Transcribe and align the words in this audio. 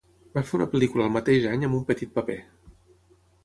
Va 0.37 0.41
fer 0.51 0.55
una 0.59 0.67
pel·lícula 0.71 1.05
el 1.09 1.13
mateix 1.19 1.47
any 1.51 1.67
amb 1.69 1.79
un 1.83 1.87
petit 1.93 2.19
paper. 2.19 2.41